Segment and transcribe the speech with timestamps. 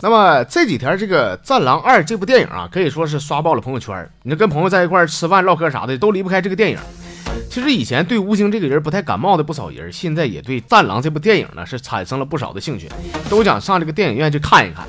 [0.00, 4.08] 那么这几天这个《战狼二》这部电影啊，可以说是刷爆了朋友圈。
[4.22, 6.78] 你跟朋友在一块吃饭唠嗑啥的，都离不开这个电影。
[7.50, 12.88] 其实以前对吴京这个人不太感冒的不少人，现在也对《战狼》这部电影呢是产生了不少的兴趣，
[13.28, 14.86] 都想上这个电影院去看一看。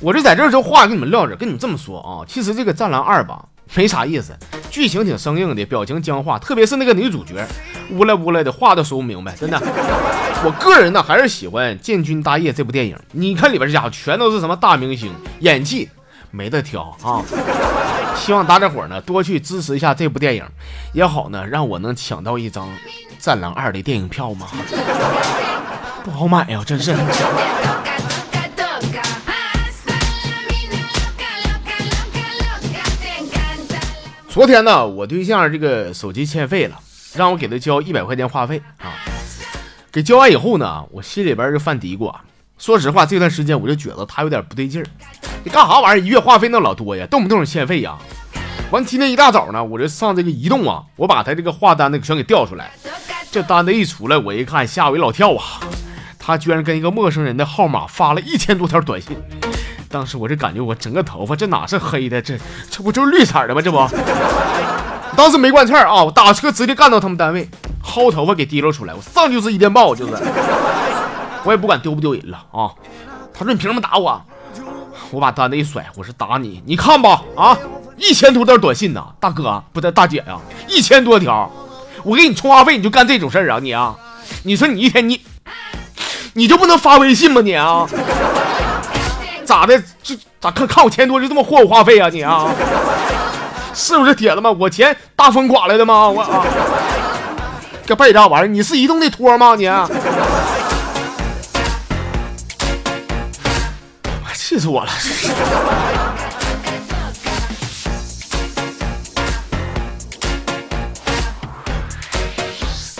[0.00, 4.36] 我这在这儿这话跟你们撂着，跟你们这么说啊，其实这个《战狼二》吧没啥意思，
[4.70, 7.46] 剧情挺生硬的，表情僵化，特别是那个女主角，
[7.90, 9.58] 乌来乌来的，话都说不明白，真的。
[10.44, 15.88] 我个人呢还是喜欢《建军大业》这部电影，你看里边这家伙全都是什么大明星，演技
[16.30, 17.22] 没得挑啊。
[18.14, 20.44] 希望大家伙呢多去支持一下这部电影，
[20.92, 22.66] 也好呢让我能抢到一张
[23.18, 24.46] 《战狼二》的电影票吗？
[26.04, 26.94] 不好买呀，真是。
[34.38, 36.78] 昨天呢，我对象这个手机欠费了，
[37.16, 38.94] 让我给他交一百块钱话费啊。
[39.90, 42.22] 给交完以后呢，我心里边就犯嘀咕啊。
[42.56, 44.86] 说实话，这段时间我就觉得他有点不对劲儿。
[45.42, 46.04] 你干啥玩意儿？
[46.04, 47.98] 一月话费那老多呀，动不动就欠费呀。
[48.70, 52.70] 完，今天一大早呢，我就上这个移动啊，我把他这个话单子全给调出来。
[53.32, 55.42] 这单子一出来，我一看，吓我一老跳啊！
[56.16, 59.16] 他居然跟一个陌生人的号码发了一千多条短信。
[59.90, 62.38] 当时我就感觉我整个头发这哪是黑的，这
[62.70, 63.62] 这不就是绿色的吗？
[63.62, 63.88] 这不，
[65.16, 67.48] 当时没惯刺儿啊，我打车直接干到他们单位，
[67.82, 70.12] 薅头发给提溜出来，我上就是一电报，就是，
[71.44, 72.70] 我也不管丢不丢人了啊。
[73.32, 74.20] 他说你凭什么打我？
[75.10, 77.56] 我把单子一甩，我说打你，你看吧啊，
[77.96, 81.50] 一千多条短信呐，大哥不对，大姐呀、一千多条，
[82.04, 83.96] 我给你充话费你就干这种事儿啊你啊？
[84.42, 85.22] 你说你一天你
[86.34, 87.86] 你就不能发微信吗你啊？
[89.58, 89.82] 咋的？
[90.04, 92.46] 这咋看看我钱多就这么霍我话费啊你啊？
[93.74, 94.56] 是不是铁子们？
[94.56, 96.08] 我钱大风刮来的吗？
[96.08, 96.44] 我啊，
[97.84, 98.46] 这败家玩意儿？
[98.46, 99.68] 你是移动的托吗你？
[104.32, 104.90] 气死我了！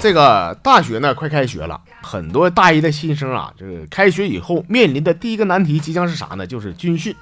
[0.00, 6.46] 这个大学呢，快开学了，很多大一的新生啊，这个开学以后面临的第一个难题即将是啥呢？
[6.46, 7.14] 就是军训。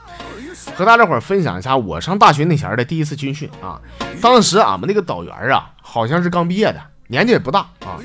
[0.75, 3.81] 和大家伙儿分享一下我上大学那前儿的第一次军训啊。
[4.21, 7.97] 当时俺们那个导员啊，好像是刚毕业的，年纪也不大啊。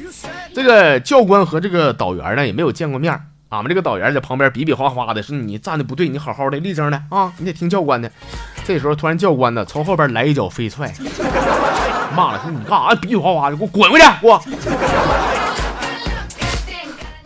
[0.53, 3.11] 这个教官和这个导员呢也没有见过面，
[3.49, 8.09] 俺们这个导员在旁边比比划划的说：“你站的不对，你好好的立正的啊，你得听教官的。”
[8.63, 10.93] 这时候突然教官呢从后边来一脚飞踹，
[12.15, 13.55] 骂了说：“你干啥比比划划的？
[13.55, 14.05] 给我滚回去！
[14.21, 14.41] 给我！”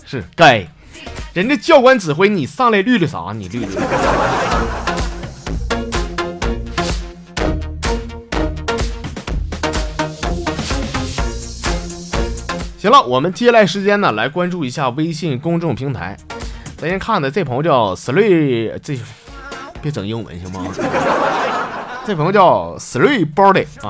[0.05, 0.65] 是该，
[1.33, 3.31] 人家教官指挥你上来绿绿啥？
[3.33, 3.67] 你绿绿。
[12.77, 16.15] 行了，我们接下来时间呢，来关注一下微信公众平台。
[16.77, 18.99] 咱先看的这朋友叫 Sri，这
[19.81, 20.63] 别整英文行吗？
[22.05, 23.89] 这朋友叫 Sri Body 啊，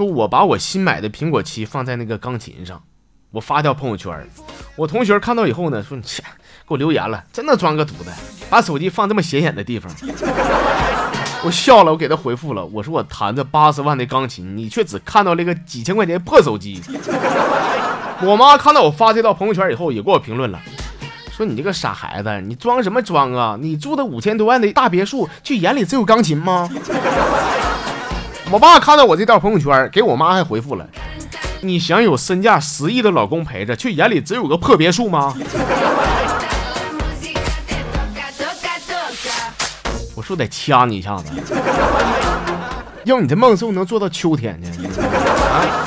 [0.00, 2.82] 说我把我新买的苹果七放在那个钢琴上，
[3.32, 4.26] 我发条朋友圈，
[4.74, 8.10] 我同学看到以后呢，说你切，给我留言了，真的装个犊子，
[8.48, 9.92] 把手机放这么显眼的地方。
[11.44, 16.80] 我笑了，我给他回复了，我说我弹着八十万的钢琴，你却只看到了一个几千块钱破手机。
[18.24, 20.58] 我妈看到我发这道朋友圈以后，也给我评论了，
[21.30, 23.58] 说你这个傻孩子，你装什么装啊？
[23.60, 26.66] 你住的五千多万的大别墅，就眼里只有钢琴吗？
[28.52, 30.84] 我爸看到我这条朋友圈，给我妈还回复了，
[31.60, 35.32] 你想有身价十亿的老公陪着，却眼里只有个破别墅吗.
[40.16, 41.26] 我说得掐你一下子，
[43.06, 44.68] 要你的梦是不是能做到秋天呢？
[44.98, 45.86] 啊！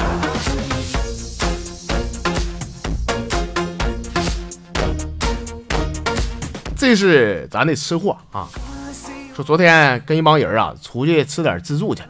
[6.77, 8.47] 这是咱的吃货啊，
[9.35, 12.01] 说昨天跟一帮人啊出去吃点自助去，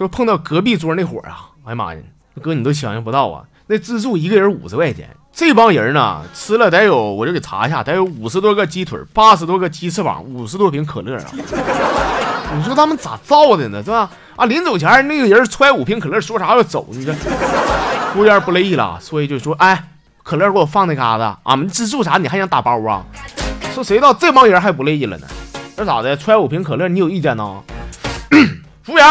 [0.00, 2.00] 说碰到隔壁桌那伙啊，哎呀妈呀，
[2.40, 11.26] 哥你都想象不到啊，那自助一个人五十块钱，这帮人呢吃了得有，我就给查一下，得有五十多个鸡腿，八十多个鸡翅膀，五十多瓶可乐啊。
[12.56, 13.82] 你说他们咋造的呢？
[13.84, 14.10] 是吧？
[14.36, 17.12] 啊，临走前那个人揣五瓶可乐，说啥要走，你这
[18.14, 19.84] 服务员不乐意了，说一句说，哎，
[20.22, 23.04] 可乐给我放那嘎达，俺们自助啥你还想打包啊？
[23.74, 25.26] 说谁知道这帮人还不乐意了呢？
[25.76, 26.16] 这咋的？
[26.16, 27.62] 揣五瓶可乐你有意见呢？
[28.82, 29.04] 服务员，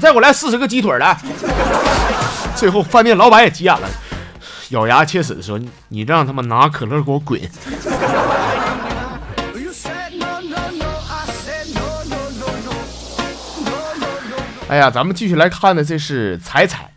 [0.00, 1.16] 再给我来四十个鸡腿来。
[2.56, 3.88] 最后饭店老板也急眼了，
[4.70, 7.40] 咬牙切齿地说：“你让他们拿可乐给我滚！”
[14.68, 16.92] 哎呀，咱们继续来看的，这是彩彩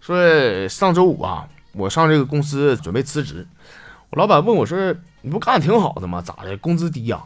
[0.00, 3.46] 说，上周五啊，我上这个公司准备辞职，
[4.10, 6.20] 我老板问我说：“你不干的挺好的吗？
[6.24, 6.56] 咋的？
[6.56, 7.22] 工资低呀、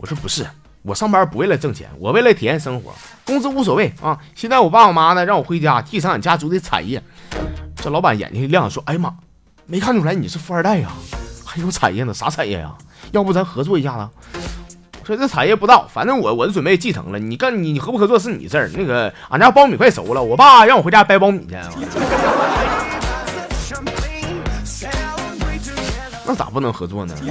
[0.00, 0.46] 我说：“不是，
[0.88, 2.94] 我上班不为了挣钱，我为了体验生活，
[3.26, 4.18] 工资无所谓啊。
[4.34, 7.02] 现在我爸我妈呢让我回家继承俺家族的产业。”
[7.76, 9.14] 这老板眼睛一亮，说：“哎呀妈，
[9.66, 10.88] 没看出来你是富二代呀、
[11.44, 12.14] 还有产业呢？
[12.14, 12.72] 啥产业呀、
[13.12, 14.08] 要不咱合作一下子？”
[15.02, 17.18] 我说这产业不到，反正我我是准备继承了。
[17.18, 18.70] 你干你你合不合作是你事儿。
[18.74, 21.54] 那个俺家苞米快熟了，我爸让我回家掰苞米去。
[21.54, 21.68] 啊
[26.24, 27.14] 那咋不能合作呢？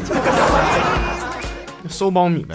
[1.89, 2.53] 收苞米呗。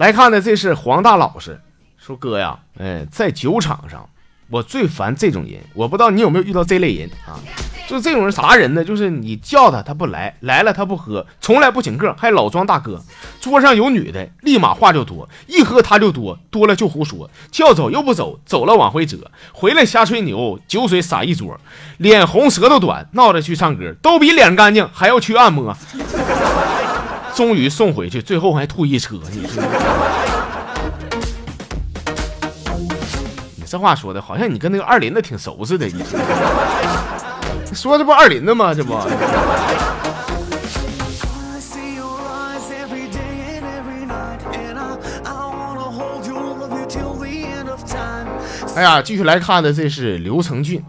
[0.00, 1.60] 来看的这是黄大老师
[1.98, 4.08] 说哥呀，哎，在酒场上
[4.48, 7.36] 我最烦这种人，我不知道你有没有遇到这类人啊？
[7.86, 8.82] 就这种人啥人呢？
[8.82, 13.04] 就是你叫他他不来，来了他不喝，从来不请客，还老装大哥。
[13.42, 21.60] 桌上有女的，立马话就多，一喝他就多，多了就胡说，叫走又不走，走了往回折，回来瞎吹牛，酒水洒一桌，
[21.98, 25.76] 脸红舌头短，闹着去唱歌，都比脸干净，还要去按摩。
[27.34, 29.62] 终于送回去，最后还吐一车，你说。
[33.56, 36.02] 你这话说的好像你跟那个二林子挺熟似的，你
[37.72, 38.74] 说这不二林子吗？
[38.74, 38.94] 这不，
[48.76, 50.82] 哎呀，继续来看的这是刘成俊，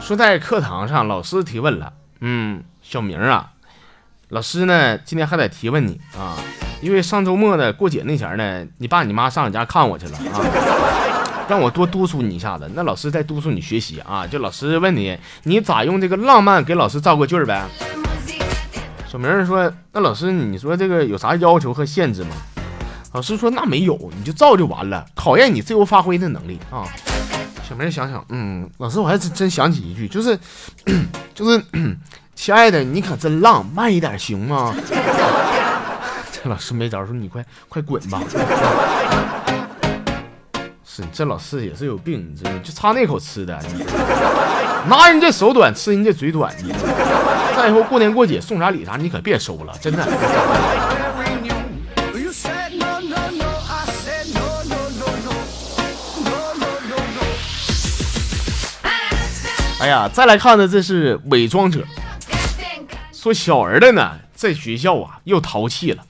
[0.00, 3.52] 说在课堂上老师提问了，嗯，小明啊，
[4.34, 6.36] 老师呢今天还得提问你啊，
[6.82, 10.42] 因为上周末呢过节那前儿呢，你爸你妈上你家看我去了啊。
[11.48, 14.26] 让我多督促你一下子，那老师再督促你学习啊！
[14.26, 17.62] 就老师问你，你咋用这个浪漫给老师造个句儿呗？
[19.06, 22.30] 小明说：“那老师，你说这个有啥要求和限制吗？”
[23.12, 26.88] 老师说：“那没有，你就造就完了，考验你自由发挥的能力啊。”
[27.62, 30.36] 小明想想，嗯，老师，我还真真想起一句，就是，
[31.34, 31.62] 就是，
[32.34, 34.74] 亲爱的，你可真浪，慢一点行吗？
[36.30, 38.20] 这老师没招，说你快快滚吧。
[40.84, 42.60] 是，这老师也是有病，你知道吗？
[42.62, 43.84] 就差那口吃的，你
[44.88, 46.72] 拿人家手短，吃人家嘴短，你？
[47.56, 50.04] 再以后过年过节送啥礼啥，你可别收了，真的。
[59.80, 61.84] 哎呀，再来看的这是伪装者，
[63.24, 66.04] 说小儿子呢在学校啊又淘气了，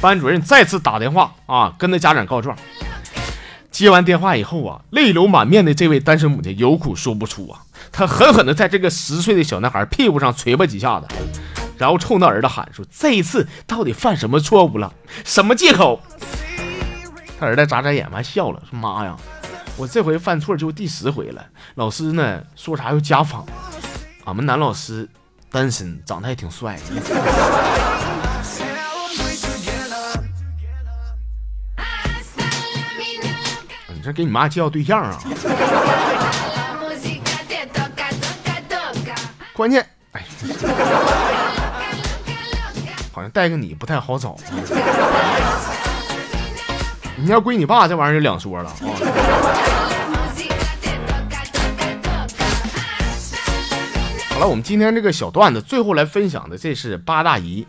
[0.00, 2.56] 班主任再次打电话啊跟他家长告状。
[3.72, 11.08] 接完电话以后啊，泪流满面的这位单身母亲有苦说不出啊，她狠狠的在这个十岁的小男孩屁股上捶吧几下子，
[11.78, 14.94] 然后冲他儿子喊说：“这一次到底犯什么错误了？
[15.24, 16.00] 什么借口？”
[17.40, 19.16] 他儿子眨眨眼完笑了，说：“妈呀，
[19.76, 21.44] 我这回犯错就第十回了。
[21.74, 23.44] 老师呢说啥要家访，
[24.26, 25.08] 俺们男老师
[25.56, 26.82] 单身，长得还挺帅的。
[33.88, 35.18] 你这给你妈介绍对象啊？
[39.54, 40.26] 关键，哎，
[43.10, 44.36] 好像带个你不太好找。
[47.16, 48.76] 你要归你爸，这玩意儿就两说了啊。
[54.36, 57.66] 好了，我们今天这个小段子最后来分享的，这是八大姨。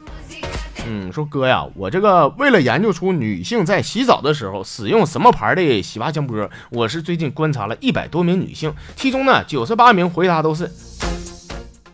[0.85, 10.69] 嗯，说哥呀，我这个为了研究出女性在洗澡的时候使用什么牌的洗发香波，我是最近观察了一百多名女性，其中呢九十八名回答都是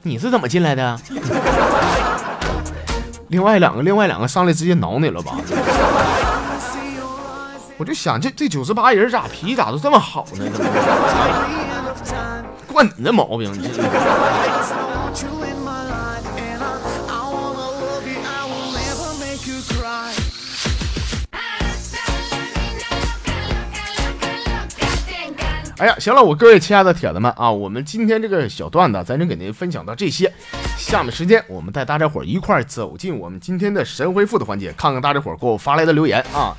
[0.01, 0.99] 你是怎么进来的？
[3.29, 5.37] 另外两个，另外两个上来直接挠你了吧？
[7.77, 10.45] 我就想这这九十八人咋脾气咋都这么好呢？
[12.73, 13.69] 惯你那毛病，你！
[25.77, 30.33] 哎呀，行了，我各位亲爱的铁子们啊，我们今天这个小段子，咱就给您分享到这些。
[30.77, 36.55] 下面时间，我们带大家伙儿一块走进我们今天的神回复的环节，看看大家伙儿给我发来的留言啊。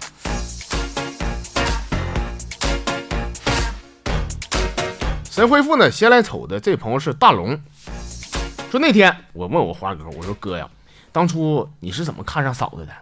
[5.35, 7.61] 神回复呢，先来瞅的这朋友是大龙，
[8.71, 10.65] 说那天我问我花哥，我说哥呀，
[11.11, 12.93] 当初你是怎么看上嫂子的？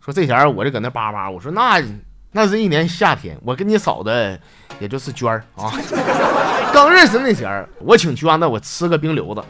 [0.00, 1.82] 说这前儿我就搁那叭叭，我说那
[2.30, 4.40] 那是一年夏天，我跟你嫂子
[4.78, 5.72] 也就是娟儿啊，
[6.72, 9.42] 刚认识那前儿，我请娟子我吃个冰溜子，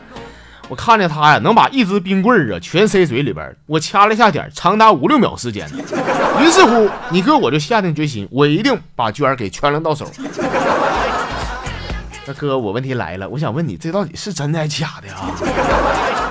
[0.71, 3.55] 我看见他呀，能把一支冰棍儿啊全塞嘴里边。
[3.67, 5.69] 我掐了一下点，长达五六秒时间。
[6.41, 10.11] 于是乎，你哥我就下定决心，我一定把娟儿给圈了到手。
[12.29, 15.15] 那哥，我问题来了，我想问你，这到底是真的还是假的呀？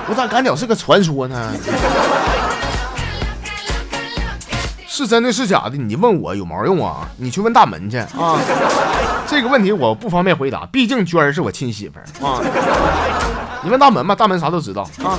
[0.08, 1.52] 我咋感觉是个传说呢？
[4.86, 5.76] 是真的是假的？
[5.76, 7.08] 你问我有毛用啊？
[7.16, 8.38] 你去问大门去啊！
[9.26, 12.40] 这个问题我不方便回答，毕竟娟儿是我亲媳妇儿啊。
[13.64, 15.18] 你问大门吧，大门啥都知道啊。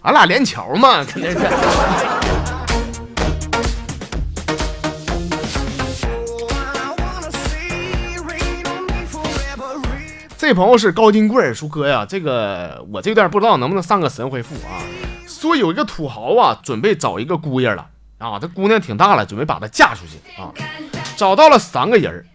[0.00, 1.38] 俺俩连桥嘛，肯定是。
[10.46, 14.76] 这朋友是高金贵，说哥呀，这个我这段不知道能不能上个神回复啊？
[15.26, 17.86] 说有一个土豪啊，准备找一个姑爷了
[18.18, 20.52] 啊，这姑娘挺大了，准备把她嫁出去啊，
[21.16, 22.26] 找到了三个人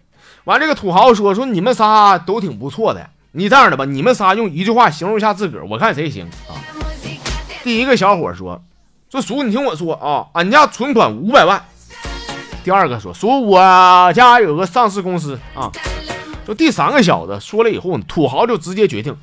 [0.46, 6.58] 完，这个土豪说说你们仨都挺不错的，你这样的吧，你们仨用一句话形容一下自个儿，我看谁行啊？
[7.62, 8.60] 第一个小伙说
[9.12, 11.64] 说叔，你听我说啊，俺家存款五百万。
[12.64, 15.72] 第二个说说我家有个上市公司啊。
[16.50, 19.16] 就第三个小子说了以后呢，土豪就直接决定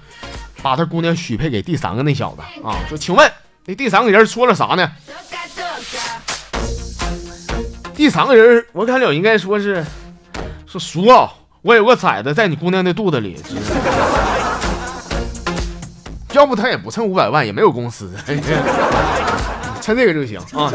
[0.62, 2.78] 把他姑娘许配给第三个那小子啊。
[2.88, 3.28] 说，请问
[3.64, 4.88] 那第三个人说了啥呢？
[7.96, 9.84] 第三个人我感觉应该说是
[10.66, 13.36] 说叔啊，我有个崽子在你姑娘的肚子里，
[16.32, 18.08] 要不他也不趁五百万，也没有公司，
[19.82, 20.72] 趁这个就行啊。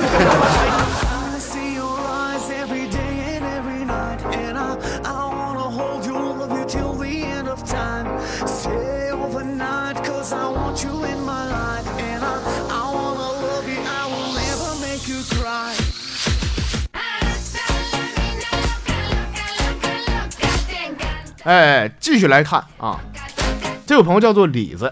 [21.43, 22.99] 哎，继续来看啊，
[23.87, 24.91] 这位朋友叫做李子，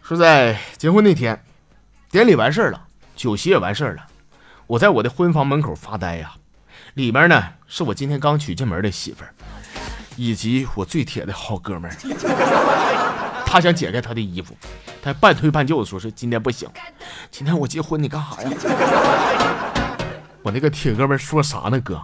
[0.00, 1.42] 说在结婚那天，
[2.10, 2.80] 典礼完事儿了，
[3.16, 4.06] 酒席也完事儿了，
[4.68, 6.34] 我在我的婚房门口发呆呀、
[6.94, 9.34] 里面呢是我今天刚娶进门的媳妇儿，
[10.16, 11.96] 以及我最铁的好哥们儿。
[13.44, 14.56] 他想解开他的衣服，
[15.02, 16.68] 他半推半就的说是今天不行，
[17.32, 18.50] 今天我结婚，你干啥呀？
[20.42, 22.00] 我那个铁哥们儿说啥呢，哥？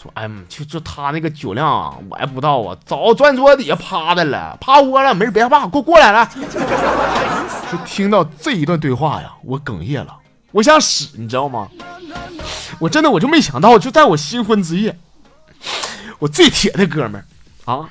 [0.00, 6.30] 说，哎，就就他那个酒量啊，我还不知道啊，早钻桌底下趴的了，趴窝了，没事别害怕，给我过来了。
[7.72, 10.16] 就听到这一段对话呀，我哽咽了，
[10.52, 11.68] 我想死，你知道吗？
[12.78, 14.96] 我真的我就没想到，就在我新婚之夜，
[16.20, 17.24] 我最铁的哥们儿
[17.72, 17.88] 啊，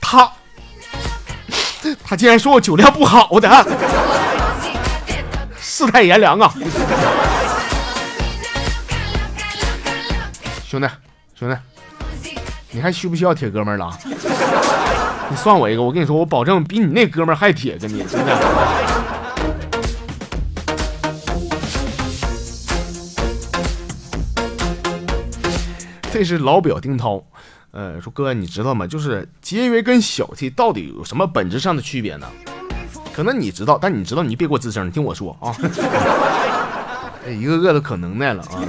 [0.00, 0.30] 他
[2.04, 3.66] 他竟然说我酒量不好的，
[5.58, 6.54] 世态炎凉啊！
[10.64, 10.86] 兄弟，
[11.40, 11.56] 兄弟，
[12.70, 13.90] 你还需不需要铁哥们了？
[15.30, 18.38] 你算我一个，我跟你说，我保证比你那哥们还铁，跟你真的。
[26.12, 27.24] 这是老表丁涛，
[27.70, 28.86] 呃，说哥，你知道吗？
[28.86, 32.26] 就是节约跟小气到底有什么本质上的区别呢？
[33.14, 35.56] 可能你知道，但你知道你别给我吱声，你听我说啊。
[37.26, 38.60] 一个个的可能耐了啊。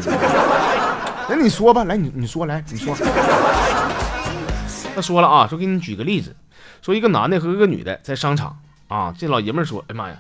[1.34, 2.94] 那你说吧，来，你你说，来，你说。
[4.94, 6.36] 他说了啊，说给你举个例子，
[6.82, 8.60] 说一个男的和一个女的在商场
[8.90, 10.16] 啊，这老爷们说，哎妈呀，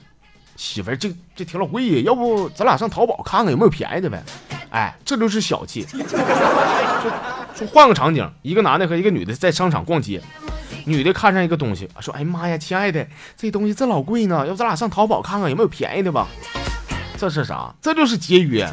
[0.55, 4.23] 媳妇儿这这挺老贵呀，要不咱俩上淘宝看看有没有便宜的呗？
[4.69, 5.85] 哎，这就是小气。
[5.91, 7.11] 说
[7.53, 10.21] 说换个场景，一个男的和一个女的在商场逛街，
[10.85, 16.27] 女的看上一个东西，说，哎妈呀，亲爱的，这东西这老贵呢，要不咱俩上淘宝看看有没有便宜的吧？
[17.17, 17.75] 这是啥？
[17.81, 18.65] 这就是节约。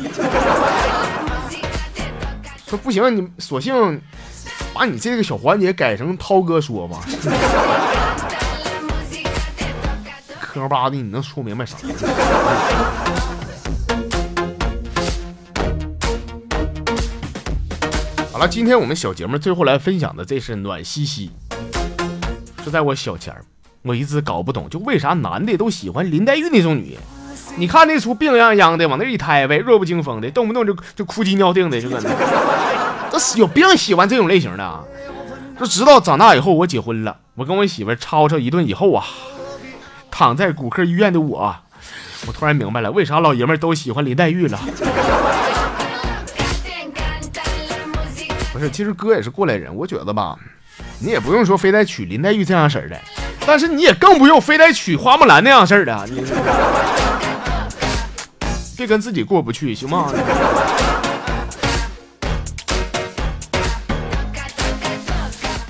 [2.69, 3.99] 说不行，你索性
[4.75, 7.01] 把你这个小环节改成涛哥说吧。
[10.39, 11.79] 磕巴的，你能说明白啥？
[18.31, 21.31] 好了，今天我们小节目最后来分享的，这是暖西西。
[22.63, 23.43] 说在我小前儿，
[23.83, 27.01] 我一直搞不懂，就为啥男的都喜欢林黛玉那种女人。
[27.57, 32.09] 你看那出病殃殃的，往那一抬呗，弱不禁风的，动不动就就哭鸡尿腚的，就搁那。
[33.37, 34.81] 有病喜欢这种类型的啊！
[35.59, 39.05] 就直到长大以后，我结婚了，我跟我媳妇吵吵一顿以后啊，
[40.11, 41.55] 躺在骨科医院的我，
[42.27, 44.59] 我突然明白了，为啥老爷们都喜欢林黛玉了。
[48.53, 50.37] 不是，其实哥也是过来人，我觉得吧，
[51.01, 52.97] 你也不用说非得娶林黛玉这样式儿的，
[53.47, 56.23] 但是你也更不用非得娶花木兰那样式儿的，你
[58.77, 60.13] 别跟自己过不去，行吗？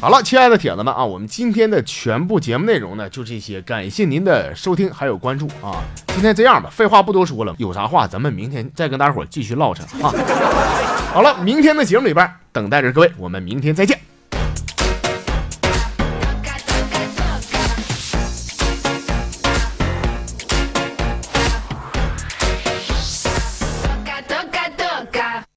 [0.00, 5.82] 好了，亲爱的铁子们啊，我们今天的全部节目内容呢就这些，感谢您的收听还有关注啊。
[6.06, 10.14] 今天这样吧，废话不多说了，有啥话咱们明天再跟大伙儿继续唠扯啊。
[11.12, 13.98] 好了，明天的节目里边等待着各位，我们明天再见。